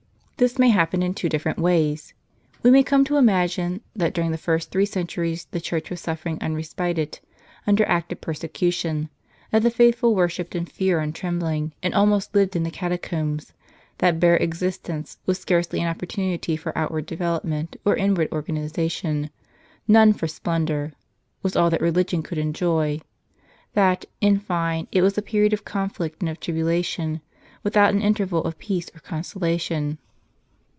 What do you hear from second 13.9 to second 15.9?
that bare existence, with scarcely an